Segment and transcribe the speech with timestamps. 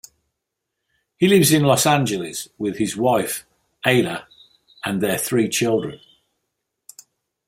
[1.19, 3.45] He lives in Los Angeles with his wife
[3.85, 4.25] Alya,
[4.83, 5.99] and their three children.